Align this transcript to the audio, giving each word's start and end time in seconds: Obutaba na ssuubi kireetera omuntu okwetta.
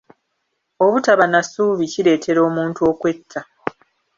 Obutaba 0.85 1.25
na 1.31 1.41
ssuubi 1.45 1.85
kireetera 1.93 2.39
omuntu 2.49 2.79
okwetta. 2.91 3.39